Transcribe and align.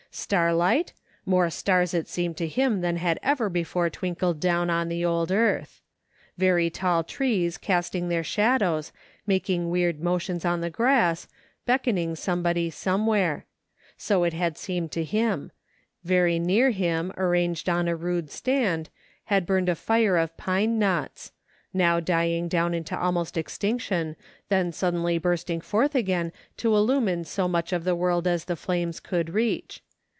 Starlight? 0.13 0.91
More 1.25 1.49
stars 1.49 1.93
it 1.93 2.05
seemed 2.09 2.35
to 2.35 2.45
him 2.45 2.81
than 2.81 2.97
had 2.97 3.17
ever 3.23 3.47
before 3.47 3.89
twinkled 3.89 4.41
down 4.41 4.69
on 4.69 4.89
the 4.89 5.05
old 5.05 5.31
earth; 5.31 5.79
very 6.37 6.69
tall 6.69 7.01
trees 7.05 7.57
casting 7.57 8.09
their 8.09 8.21
shadows, 8.23 8.91
making 9.25 9.69
weird 9.69 10.01
motions 10.01 10.43
on 10.43 10.59
the 10.59 10.69
grass, 10.69 11.29
beckoning 11.65 12.13
somebody 12.17 12.69
somewhere; 12.69 13.45
so 13.95 14.25
it 14.25 14.33
had 14.33 14.57
seemed 14.57 14.89
OPPORTUNITY. 14.89 15.11
47 15.11 15.29
to 15.29 15.33
him; 15.39 15.51
very 16.03 16.39
near 16.39 16.71
him, 16.71 17.13
arranged 17.15 17.69
on 17.69 17.87
a 17.87 17.95
rude 17.95 18.29
stand, 18.29 18.89
had 19.27 19.45
burned 19.45 19.69
a 19.69 19.75
fire 19.75 20.17
of 20.17 20.35
pine 20.35 20.77
knots; 20.77 21.31
now 21.73 22.01
dying 22.01 22.49
down 22.49 22.73
into 22.73 22.99
almost 22.99 23.37
extinction, 23.37 24.17
then 24.49 24.73
suddenly 24.73 25.17
bursting 25.17 25.61
forth 25.61 25.95
again 25.95 26.33
to 26.57 26.75
illumine 26.75 27.23
so 27.23 27.47
much 27.47 27.71
of 27.71 27.85
the 27.85 27.95
world 27.95 28.27
as 28.27 28.43
the 28.43 28.57
flames 28.57 28.99
could 28.99 29.29
reach. 29.29 29.81